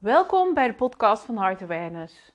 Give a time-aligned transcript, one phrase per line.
[0.00, 2.32] Welkom bij de podcast van Heart Awareness.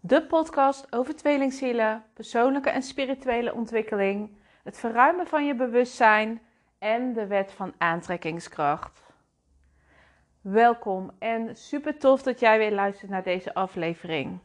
[0.00, 6.42] De podcast over tweelingzielen, persoonlijke en spirituele ontwikkeling, het verruimen van je bewustzijn
[6.78, 9.12] en de wet van aantrekkingskracht.
[10.40, 14.38] Welkom en super tof dat jij weer luistert naar deze aflevering.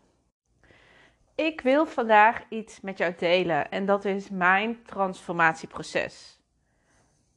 [1.35, 6.39] Ik wil vandaag iets met jou delen en dat is mijn transformatieproces.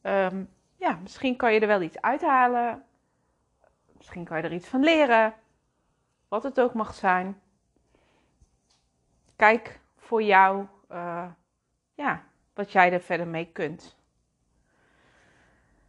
[0.01, 0.43] Ehm,
[0.75, 2.83] ja, misschien kan je er wel iets uithalen.
[3.99, 5.33] Misschien kan je er iets van leren.
[6.27, 7.41] Wat het ook mag zijn.
[9.35, 11.25] Kijk voor jou uh,
[11.93, 13.97] ja, wat jij er verder mee kunt.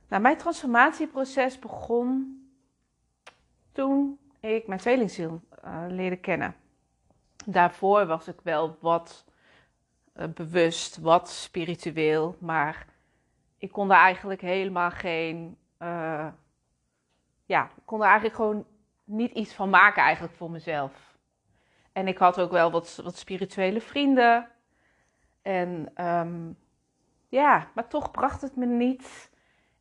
[0.09, 2.41] Nou, mijn transformatieproces begon
[3.73, 6.57] toen ik mijn tweelingziel uh, leerde kennen.
[7.47, 9.25] Daarvoor was ik wel wat
[10.17, 12.87] uh, bewust, wat spiritueel, maar
[13.59, 15.57] ik kon daar eigenlijk helemaal geen.
[17.51, 18.67] Ja, ik kon er eigenlijk gewoon
[19.05, 21.19] niet iets van maken eigenlijk voor mezelf.
[21.93, 24.49] En ik had ook wel wat, wat spirituele vrienden.
[25.43, 26.59] En um,
[27.29, 29.31] ja, maar toch bracht het me niet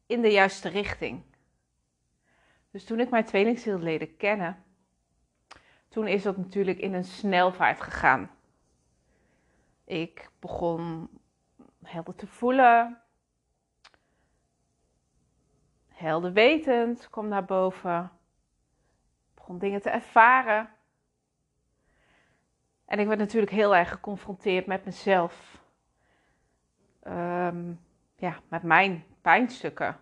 [0.06, 1.24] in de juiste richting.
[2.72, 4.64] Dus toen ik mijn tweelingziel leerde kennen,
[5.90, 8.32] toen is dat natuurlijk in een snelvaart gegaan.
[9.86, 11.10] Ik begon
[11.84, 13.02] helder te voelen.
[16.00, 18.12] Helder wetend kwam naar boven.
[19.34, 20.70] Begon dingen te ervaren.
[22.86, 25.62] En ik werd natuurlijk heel erg geconfronteerd met mezelf.
[27.04, 27.80] Um,
[28.16, 29.98] ja, met mijn pijnstukken.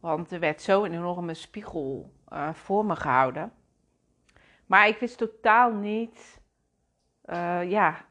[0.00, 3.52] Want er werd zo een enorme spiegel uh, voor me gehouden.
[4.66, 6.40] Maar ik wist totaal niet
[7.24, 8.04] uh, ja,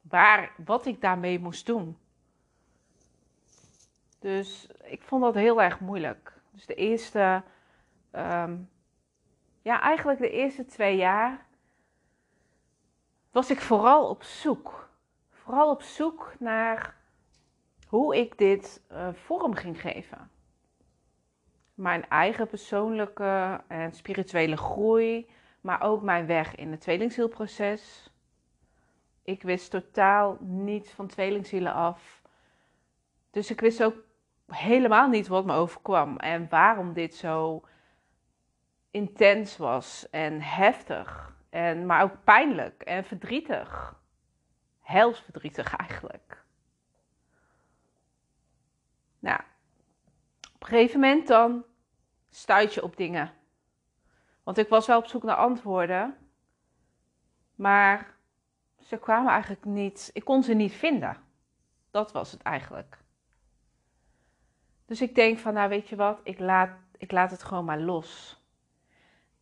[0.00, 1.98] waar, wat ik daarmee moest doen.
[4.18, 6.40] Dus ik vond dat heel erg moeilijk.
[6.66, 7.42] Dus de eerste,
[8.12, 8.70] um,
[9.62, 11.46] ja, eigenlijk de eerste twee jaar
[13.30, 14.88] was ik vooral op zoek.
[15.30, 16.96] Vooral op zoek naar
[17.86, 20.30] hoe ik dit uh, vorm ging geven.
[21.74, 25.30] Mijn eigen persoonlijke en spirituele groei,
[25.60, 28.12] maar ook mijn weg in het tweelingzielproces.
[29.22, 32.22] Ik wist totaal niets van tweelingzielen af.
[33.30, 33.94] Dus ik wist ook
[34.52, 37.64] helemaal niet wat me overkwam en waarom dit zo
[38.90, 41.36] intens was en heftig.
[41.50, 44.00] En, maar ook pijnlijk en verdrietig.
[44.80, 46.44] Helsverdrietig eigenlijk.
[49.18, 49.40] Nou,
[50.54, 51.64] op een gegeven moment dan
[52.30, 53.32] stuit je op dingen.
[54.42, 56.16] Want ik was wel op zoek naar antwoorden.
[57.54, 58.14] Maar
[58.80, 60.10] ze kwamen eigenlijk niet.
[60.12, 61.16] Ik kon ze niet vinden.
[61.90, 63.01] Dat was het eigenlijk.
[64.92, 67.80] Dus ik denk van, nou weet je wat, ik laat, ik laat het gewoon maar
[67.80, 68.40] los.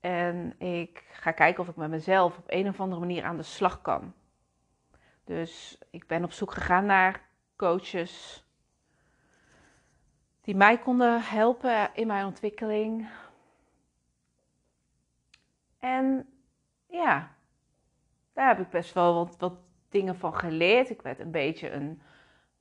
[0.00, 3.43] En ik ga kijken of ik met mezelf op een of andere manier aan de
[3.43, 4.12] slag kan.
[5.25, 8.44] Dus ik ben op zoek gegaan naar coaches
[10.41, 13.09] die mij konden helpen in mijn ontwikkeling.
[15.78, 16.28] En
[16.87, 17.34] ja,
[18.32, 19.55] daar heb ik best wel wat, wat
[19.88, 20.91] dingen van geleerd.
[20.91, 22.03] Ik werd een beetje een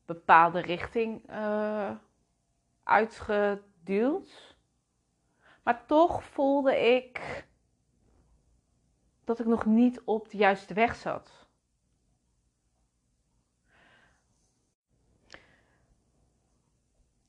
[0.05, 1.91] bepaalde richting uh,
[2.89, 4.55] uitgeduwd.
[5.63, 7.47] Maar toch voelde ik
[9.23, 11.47] dat ik nog niet op de juiste weg zat.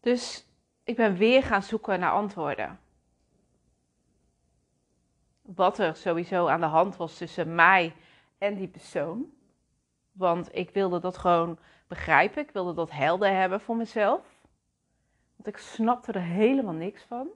[0.00, 0.46] Dus
[0.84, 2.80] ik ben weer gaan zoeken naar antwoorden.
[5.42, 7.94] Wat er sowieso aan de hand was tussen mij
[8.38, 9.32] en die persoon.
[10.12, 12.42] Want ik wilde dat gewoon begrijpen.
[12.42, 14.29] Ik wilde dat helder hebben voor mezelf.
[15.42, 17.28] Want ik snapte er helemaal niks van.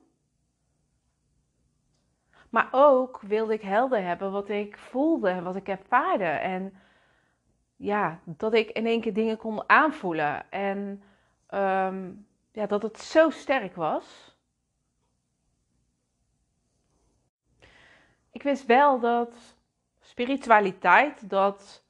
[2.50, 6.24] Maar ook wilde ik helder hebben wat ik voelde en wat ik ervaarde.
[6.24, 6.74] En
[7.76, 10.50] ja, dat ik in één keer dingen kon aanvoelen.
[10.50, 11.02] En
[11.50, 14.36] um, ja, dat het zo sterk was.
[18.30, 19.56] Ik wist wel dat
[20.00, 21.84] spiritualiteit, dat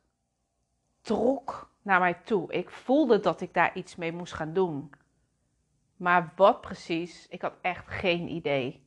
[1.00, 2.53] trok naar mij toe.
[2.53, 4.93] Ik voelde dat ik daar iets mee moest gaan doen.
[6.05, 8.87] Maar wat precies, ik had echt geen idee.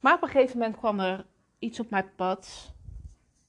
[0.00, 1.26] Maar op een gegeven moment kwam er
[1.58, 2.74] iets op mijn pad.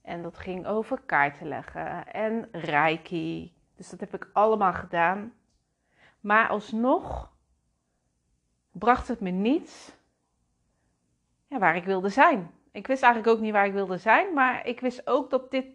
[0.02, 3.54] En dat ging over kaarten leggen en reiki.
[3.76, 5.34] Dus dat heb ik allemaal gedaan.
[6.20, 7.32] Maar alsnog
[8.72, 9.98] bracht het me niet
[11.48, 12.52] waar ik wilde zijn.
[12.72, 15.66] Ik wist eigenlijk ook niet waar ik wilde zijn, maar ik wist ook dat dit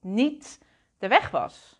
[0.00, 0.64] niet
[0.98, 1.79] de weg was.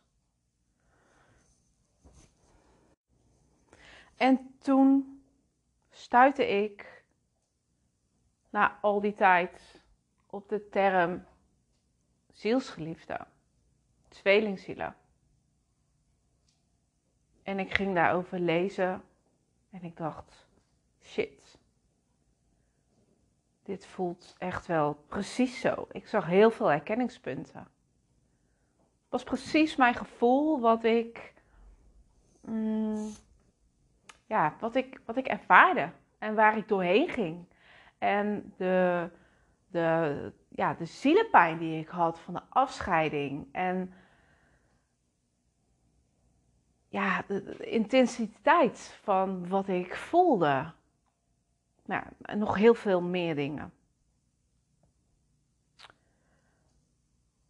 [4.20, 5.22] En toen
[5.90, 7.04] stuitte ik
[8.50, 9.82] na al die tijd
[10.26, 11.24] op de term
[12.32, 13.26] zielsgeliefde,
[14.08, 14.96] tweelingzielen.
[17.42, 19.02] En ik ging daarover lezen
[19.70, 20.48] en ik dacht,
[21.02, 21.58] shit,
[23.62, 25.86] dit voelt echt wel precies zo.
[25.90, 27.60] Ik zag heel veel herkenningspunten.
[28.78, 31.34] Het was precies mijn gevoel wat ik,
[32.40, 33.12] mm,
[34.30, 37.46] ja, wat ik, wat ik ervaarde en waar ik doorheen ging.
[37.98, 39.10] En de,
[39.66, 43.48] de, ja, de zielenpijn die ik had van de afscheiding.
[43.52, 43.94] En
[46.88, 50.72] ja, de, intensiteit van wat ik voelde.
[51.84, 52.04] Nou,
[52.34, 53.72] nog heel veel meer dingen.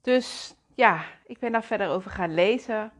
[0.00, 2.92] Dus ja, ik ben daar verder over gaan lezen.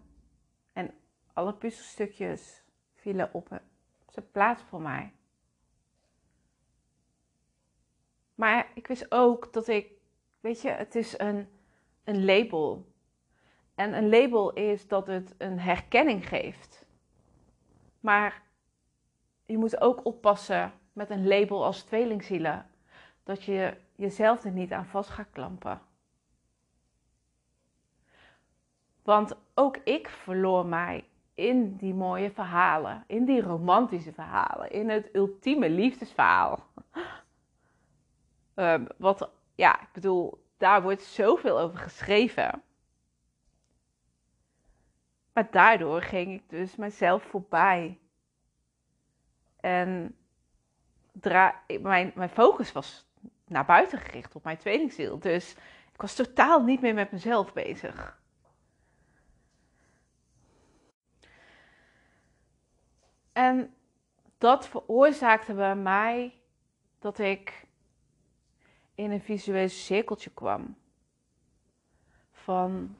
[0.72, 0.94] En
[1.32, 2.62] alle puzzelstukjes
[2.94, 3.60] vielen op
[4.10, 5.12] zijn plaats voor mij.
[8.34, 9.92] Maar ik wist ook dat ik,
[10.40, 11.48] weet je, het is een,
[12.04, 12.92] een label.
[13.74, 16.86] En een label is dat het een herkenning geeft.
[18.00, 18.42] Maar
[19.46, 22.70] je moet ook oppassen met een label als tweelingzielen.
[23.22, 25.80] Dat je jezelf er niet aan vast gaat klampen.
[29.02, 31.04] Want ook ik verloor mij
[31.34, 36.66] in die mooie verhalen, in die romantische verhalen, in het ultieme liefdesverhaal.
[38.54, 42.62] Um, wat, ja, ik bedoel, daar wordt zoveel over geschreven.
[45.32, 47.98] Maar daardoor ging ik dus mezelf voorbij.
[49.60, 50.16] En
[51.80, 53.08] mijn, mijn focus was
[53.46, 55.18] naar buiten gericht op mijn tweelingziel.
[55.18, 55.56] Dus
[55.92, 58.19] ik was totaal niet meer met mezelf bezig.
[63.32, 63.74] En
[64.38, 66.40] dat veroorzaakte bij mij
[66.98, 67.66] dat ik
[68.94, 70.76] in een visueel cirkeltje kwam.
[72.32, 72.96] Van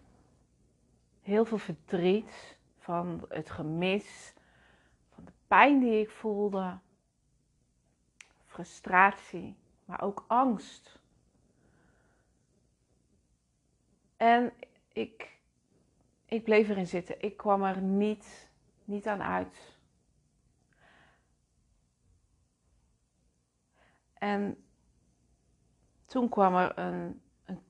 [1.21, 4.35] heel veel verdriet, van het gemis,
[5.15, 6.79] van de pijn die ik voelde,
[8.47, 10.99] frustratie, maar ook angst.
[14.17, 14.53] En
[14.93, 15.39] ik,
[16.25, 17.23] ik bleef erin zitten.
[17.23, 18.51] Ik kwam er niet,
[18.85, 19.79] niet aan uit.
[24.21, 24.65] En
[26.07, 27.63] toen kwam er een, een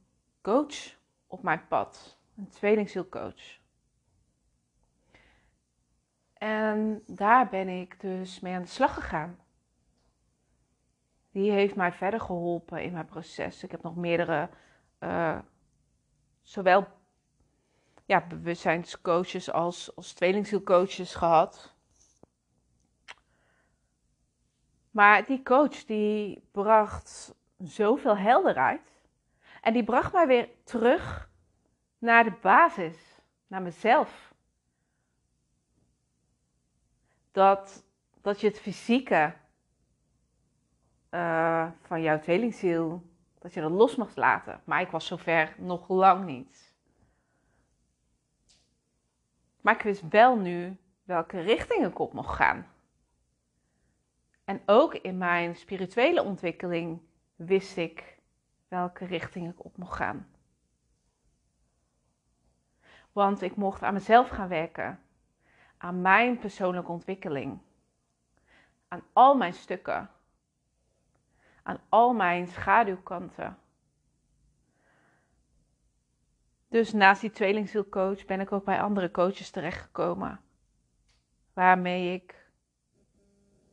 [0.43, 3.59] coach op mijn pad, een tweelingzielcoach.
[6.33, 9.39] En daar ben ik dus mee aan de slag gegaan.
[11.31, 13.63] Die heeft mij verder geholpen in mijn proces.
[13.63, 14.49] Ik heb nog meerdere,
[15.01, 15.39] uh,
[16.43, 16.87] zowel
[18.05, 21.75] ja, bewustzijnscoaches als, als tweelingzielcoaches gehad.
[24.91, 29.03] Maar die coach die bracht zoveel helderheid.
[29.61, 31.31] En die bracht mij weer terug
[31.99, 34.35] naar de basis, naar mezelf.
[37.33, 37.85] Dat,
[38.21, 39.35] dat je het fysieke
[41.11, 43.03] uh, van jouw tweelingziel,
[43.39, 44.61] dat je dat los mag laten.
[44.65, 46.75] Maar ik was zover nog lang niet.
[49.61, 52.67] Maar ik wist wel nu welke richting ik op mocht gaan.
[54.51, 57.01] En ook in mijn spirituele ontwikkeling
[57.37, 58.19] wist ik
[58.69, 60.29] welke richting ik op mocht gaan.
[63.13, 65.01] Want ik mocht aan mezelf gaan werken,
[65.77, 67.59] aan mijn persoonlijke ontwikkeling,
[68.89, 70.11] aan al mijn stukken,
[71.63, 73.59] aan al mijn schaduwkanten.
[76.69, 80.41] Dus naast die tweelingzielcoach ben ik ook bij andere coaches terechtgekomen,
[81.53, 82.40] waarmee ik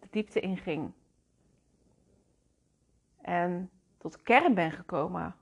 [0.07, 0.91] de diepte inging
[3.21, 5.35] en tot kern ben gekomen.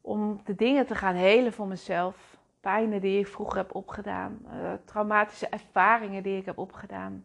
[0.00, 2.38] Om de dingen te gaan helen voor mezelf.
[2.60, 4.40] Pijnen die ik vroeger heb opgedaan.
[4.46, 7.24] Uh, traumatische ervaringen die ik heb opgedaan.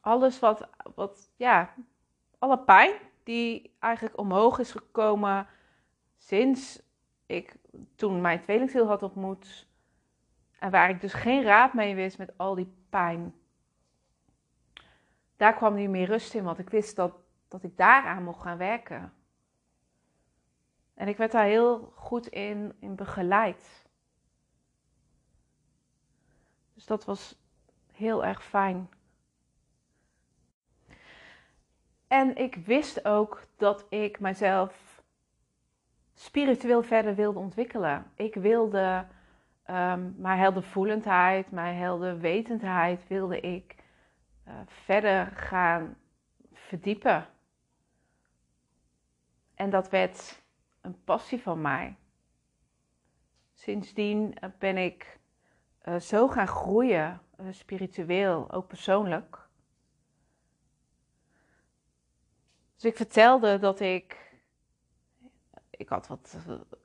[0.00, 1.74] Alles wat, wat, ja,
[2.38, 5.46] alle pijn die eigenlijk omhoog is gekomen
[6.16, 6.82] sinds
[7.26, 7.56] ik
[7.94, 9.66] toen mijn tweelingziel had ontmoet.
[10.64, 13.34] En waar ik dus geen raad mee wist met al die pijn
[15.36, 17.14] daar kwam nu meer rust in, want ik wist dat,
[17.48, 19.12] dat ik daaraan mocht gaan werken.
[20.94, 23.86] En ik werd daar heel goed in, in begeleid.
[26.74, 27.38] Dus dat was
[27.92, 28.88] heel erg fijn.
[32.06, 35.02] En ik wist ook dat ik mezelf
[36.14, 38.12] spiritueel verder wilde ontwikkelen.
[38.14, 39.06] Ik wilde
[39.70, 43.74] um, mijn heldervoelendheid, mijn helderwetendheid wilde ik
[44.48, 45.96] uh, verder gaan
[46.52, 47.26] verdiepen.
[49.54, 50.42] En dat werd
[50.80, 51.96] een passie van mij.
[53.52, 55.18] Sindsdien ben ik
[55.84, 59.48] uh, zo gaan groeien, spiritueel, ook persoonlijk.
[62.74, 64.22] Dus ik vertelde dat ik.
[65.70, 66.36] Ik had wat,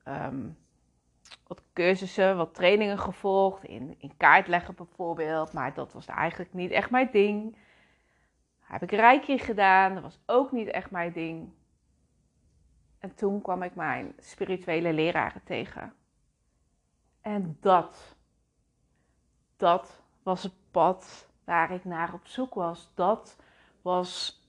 [0.06, 0.58] um,
[1.48, 3.64] wat cursussen, wat trainingen gevolgd.
[3.64, 5.54] In, in kaartleggen bijvoorbeeld.
[5.54, 7.58] Maar dat was eigenlijk niet echt mijn ding.
[8.60, 9.94] Heb ik reiki gedaan.
[9.94, 11.50] Dat was ook niet echt mijn ding.
[13.00, 15.94] En toen kwam ik mijn spirituele leraren tegen.
[17.22, 18.16] En dat,
[19.58, 22.92] dat was het pad waar ik naar op zoek was.
[22.96, 23.38] Dat
[23.82, 24.42] was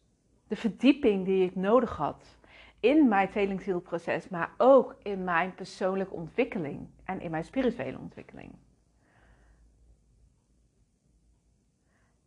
[0.48, 2.38] de verdieping die ik nodig had
[2.80, 8.52] in mijn tweelingzielproces, maar ook in mijn persoonlijke ontwikkeling en in mijn spirituele ontwikkeling.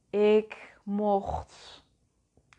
[0.10, 1.84] Ik mocht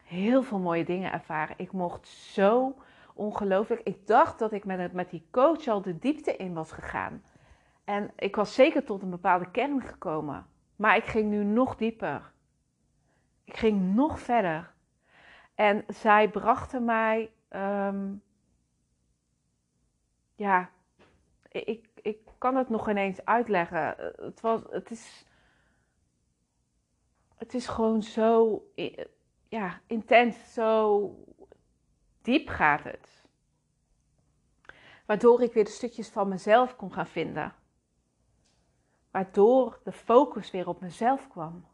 [0.03, 1.55] heel veel mooie dingen ervaren.
[1.59, 2.75] Ik mocht zo
[3.15, 3.81] ongelooflijk.
[3.81, 7.23] Ik dacht dat ik met, met die coach al de diepte in was gegaan.
[7.85, 10.47] En ik was zeker tot een bepaalde kern gekomen.
[10.77, 12.33] Maar ik ging nu nog dieper.
[13.45, 14.73] Ik ging nog verder.
[15.55, 18.23] En zij brachten mij, um,
[20.35, 20.71] ja,
[21.49, 23.95] ik, ik kan het nog ineens uitleggen.
[24.17, 25.27] Het, was, het, is,
[27.37, 28.63] het is gewoon zo
[29.49, 31.11] ja, intens, zo
[32.23, 33.23] diep gaat het.
[35.07, 37.55] Waardoor ik weer de stukjes van mezelf kon gaan vinden.
[39.11, 41.67] Waardoor de focus weer op mezelf kwam.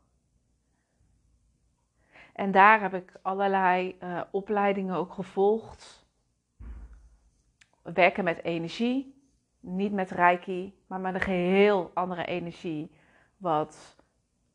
[2.40, 6.06] En daar heb ik allerlei uh, opleidingen ook gevolgd.
[7.82, 9.22] Werken met energie,
[9.60, 12.90] niet met reiki, maar met een geheel andere energie,
[13.36, 13.96] wat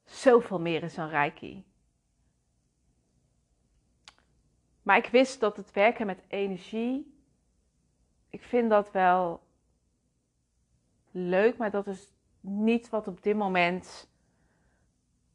[0.04, 1.66] zoveel meer is dan reiki.
[4.82, 7.20] Maar ik wist dat het werken met energie,
[8.30, 9.42] ik vind dat wel
[11.12, 14.10] leuk, maar dat is niet wat op dit moment,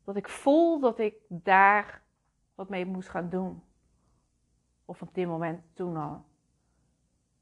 [0.05, 2.09] dat ik voel dat ik daar
[2.61, 3.63] wat mee moest gaan doen.
[4.85, 6.25] Of op dit moment toen al.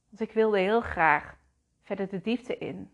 [0.09, 1.37] Want ik wilde heel graag
[1.83, 2.91] verder de diepte in.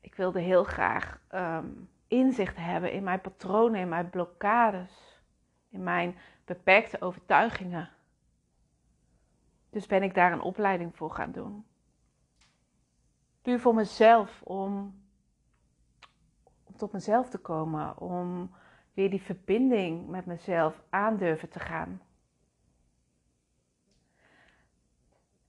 [0.00, 5.22] Ik wilde heel graag um, inzicht hebben in mijn patronen, in mijn blokkades,
[5.68, 7.90] in mijn beperkte overtuigingen.
[9.70, 11.66] Dus ben ik daar een opleiding voor gaan doen.
[13.42, 15.02] Puur voor mezelf, om,
[16.64, 18.50] om tot mezelf te komen, om
[18.98, 22.02] weer die verbinding met mezelf aandurven te gaan.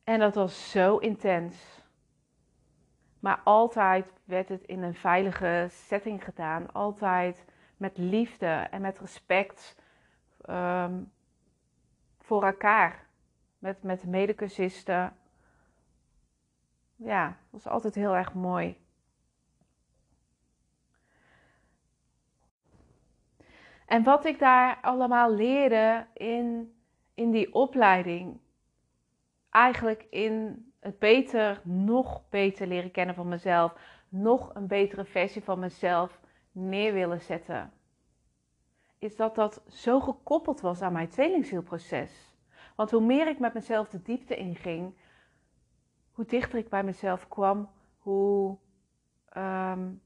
[0.03, 1.83] En dat was zo intens.
[3.19, 6.71] Maar altijd werd het in een veilige setting gedaan.
[6.71, 7.45] Altijd
[7.77, 9.75] met liefde en met respect
[10.49, 11.11] um,
[12.19, 13.07] voor elkaar.
[13.59, 15.17] Met, met medecursisten.
[16.95, 18.77] Ja, dat was altijd heel erg mooi.
[23.89, 26.73] En wat ik daar allemaal leerde in,
[27.13, 28.39] in die opleiding,
[29.49, 33.75] eigenlijk in het beter, nog beter leren kennen van mezelf,
[34.09, 36.19] nog een betere versie van mezelf
[36.51, 37.71] neer willen zetten,
[38.99, 42.35] is dat dat zo gekoppeld was aan mijn tweelingzielproces.
[42.75, 44.93] Want hoe meer ik met mezelf de diepte inging,
[46.11, 48.57] hoe dichter ik bij mezelf kwam, hoe,
[49.37, 50.01] um,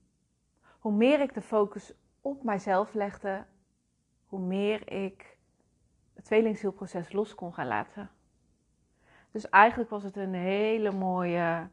[0.79, 3.45] hoe meer ik de focus op mijzelf legde
[4.33, 5.37] hoe meer ik
[6.13, 8.11] het tweelingzielproces los kon gaan laten.
[9.31, 11.69] Dus eigenlijk was het een hele mooie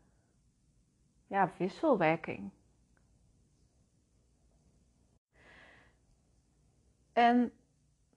[1.27, 2.51] ja, wisselwerking.
[7.13, 7.53] En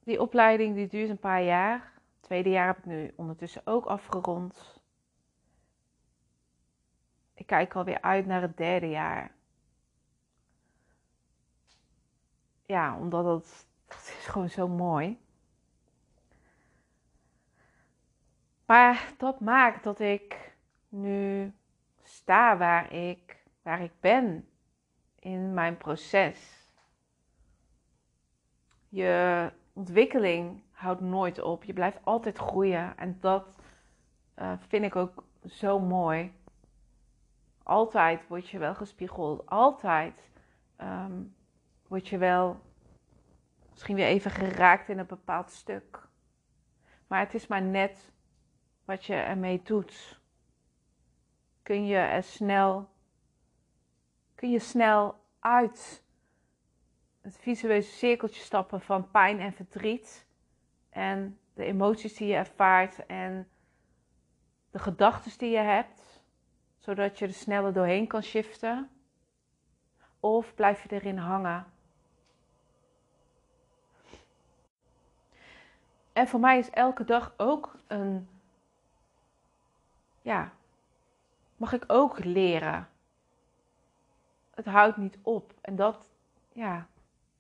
[0.03, 1.93] die opleiding die duurt een paar jaar.
[2.15, 4.81] Het tweede jaar heb ik nu ondertussen ook afgerond.
[7.33, 9.35] Ik kijk alweer uit naar het derde jaar.
[12.65, 15.21] Ja, omdat het het is gewoon zo mooi.
[18.65, 20.55] Maar dat maakt dat ik
[20.89, 21.53] nu
[22.03, 24.47] sta waar ik, waar ik ben
[25.19, 26.67] in mijn proces.
[28.89, 31.63] Je ontwikkeling houdt nooit op.
[31.63, 32.97] Je blijft altijd groeien.
[32.97, 33.55] En dat
[34.35, 36.33] uh, vind ik ook zo mooi.
[37.63, 39.45] Altijd word je wel gespiegeld.
[39.45, 40.29] Altijd
[40.81, 41.35] um,
[41.88, 42.62] word je wel
[43.74, 46.08] misschien weer even geraakt in een bepaald stuk.
[47.08, 48.12] Maar het is maar net
[48.86, 50.22] wat je ermee doet.
[51.63, 52.89] Kun je er snel,
[54.36, 56.03] kun je snel uit
[57.22, 60.25] het visueuze cirkeltje stappen van pijn en verdriet
[60.89, 63.50] en de emoties die je ervaart en
[64.72, 66.24] de gedachten die je hebt,
[66.77, 68.89] zodat je er sneller doorheen kan shiften?
[70.20, 71.65] Of blijf je erin hangen?
[76.13, 78.27] En voor mij is elke dag ook een,
[80.22, 80.51] ja,
[81.58, 82.89] mag ik ook leren.
[84.53, 85.53] Het houdt niet op.
[85.62, 86.12] En dat,
[86.51, 86.88] ja,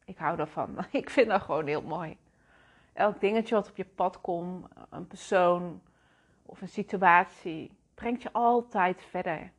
[0.05, 0.77] ik hou daarvan.
[0.91, 2.17] Ik vind dat gewoon heel mooi.
[2.93, 5.81] Elk dingetje wat op je pad komt, een persoon
[6.45, 9.51] of een situatie, brengt je altijd verder.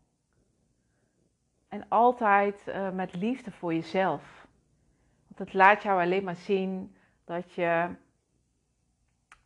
[1.68, 4.46] En altijd uh, met liefde voor jezelf.
[5.26, 7.94] Want het laat jou alleen maar zien dat je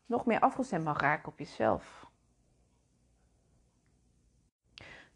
[0.09, 2.07] nog meer afgestemd mag raken op jezelf.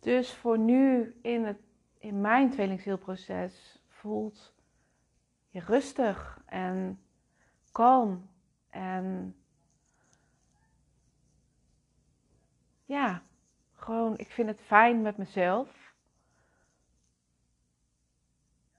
[0.00, 1.58] Dus voor nu in, het,
[1.98, 4.54] in mijn tweelingzielproces voelt
[5.50, 7.02] je rustig en
[7.72, 8.30] kalm
[8.70, 9.36] en
[12.84, 13.22] ja,
[13.74, 15.94] gewoon ik vind het fijn met mezelf.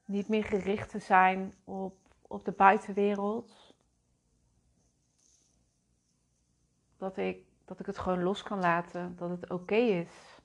[0.05, 3.62] Niet meer gericht te zijn op, op de buitenwereld.
[7.03, 10.39] Dat ik, dat ik het gewoon los kan laten, dat het oké is.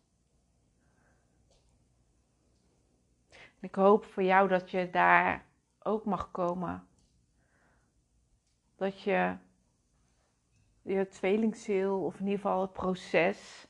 [3.61, 5.47] ik hoop voor jou dat je daar
[5.79, 6.89] ook mag komen.
[8.77, 9.37] Dat je
[10.83, 13.69] je tweelingziel, of in ieder geval het proces,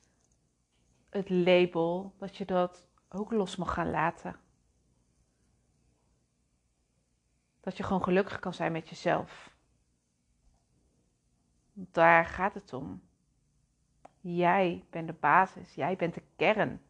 [1.11, 4.41] het label, dat je dat ook los mag gaan laten.
[7.61, 9.57] Dat je gewoon gelukkig kan zijn met jezelf.
[11.81, 13.03] Daar gaat het om.
[14.21, 16.81] Jij bent de basis, jij bent de kern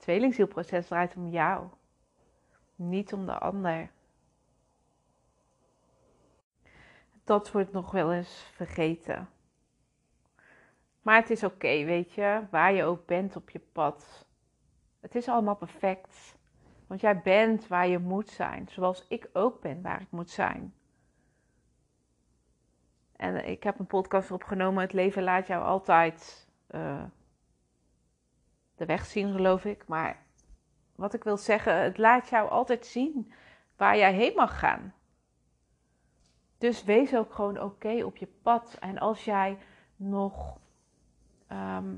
[0.00, 1.66] tweelingzielproces draait om jou,
[2.74, 3.90] niet om de ander.
[7.24, 9.28] Dat wordt nog wel eens vergeten.
[11.02, 14.26] Maar het is oké, weet je, waar je ook bent op je pad.
[15.00, 16.38] Het is allemaal perfect.
[16.86, 20.74] Want jij bent waar je moet zijn, zoals ik ook ben waar ik moet zijn.
[23.20, 27.02] En ik heb een podcast opgenomen, Het leven laat jou altijd uh,
[28.74, 29.86] de weg zien, geloof ik.
[29.86, 30.22] Maar
[30.94, 33.32] wat ik wil zeggen, het laat jou altijd zien
[33.76, 34.94] waar jij heen mag gaan.
[36.58, 38.76] Dus wees ook gewoon oké op je pad.
[38.80, 39.58] En als jij
[39.96, 40.58] nog
[41.46, 41.96] ehm,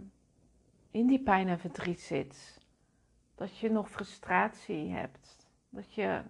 [0.91, 2.61] in die pijn en verdriet zit,
[3.35, 6.23] dat je nog frustratie hebt, dat je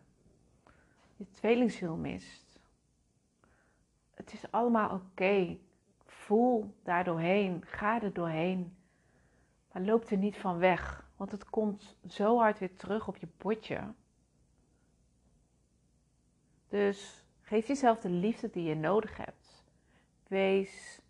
[1.17, 2.52] je tweelingziel mist.
[4.25, 5.59] Het is allemaal oké.
[6.07, 7.63] Voel daar doorheen.
[7.67, 8.77] Ga er doorheen.
[9.73, 13.27] Maar loop er niet van weg, want het komt zo hard weer terug op je
[13.27, 13.95] potje.
[16.69, 19.65] Dus geef jezelf de liefde die je nodig hebt.
[20.27, 21.01] Wees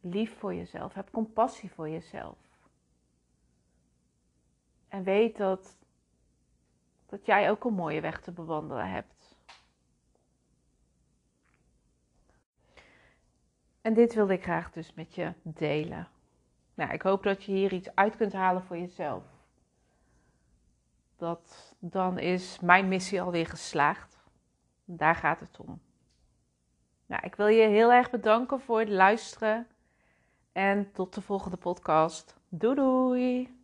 [0.00, 0.94] lief voor jezelf.
[0.94, 2.38] Heb compassie voor jezelf.
[4.88, 5.76] En weet dat,
[7.06, 9.19] dat jij ook een mooie weg te bewandelen hebt.
[13.80, 16.08] En dit wilde ik graag dus met je delen.
[16.74, 19.22] Nou, ik hoop dat je hier iets uit kunt halen voor jezelf.
[21.16, 24.18] Dat, dan is mijn missie alweer geslaagd.
[24.84, 25.80] Daar gaat het om.
[27.06, 29.66] Nou, ik wil je heel erg bedanken voor het luisteren.
[30.52, 32.36] En tot de volgende podcast.
[32.48, 33.59] Doei doei!